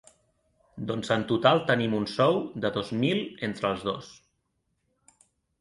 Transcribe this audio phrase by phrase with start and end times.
[0.91, 4.11] Doncs en total tenim un sou de dos mil entre els dos.